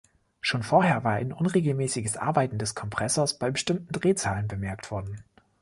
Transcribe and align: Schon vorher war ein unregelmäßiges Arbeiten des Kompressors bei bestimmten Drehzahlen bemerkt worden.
Schon 0.41 0.63
vorher 0.63 1.03
war 1.03 1.11
ein 1.11 1.31
unregelmäßiges 1.31 2.17
Arbeiten 2.17 2.57
des 2.57 2.73
Kompressors 2.73 3.37
bei 3.37 3.51
bestimmten 3.51 3.91
Drehzahlen 3.91 4.47
bemerkt 4.47 4.89
worden. 4.89 5.23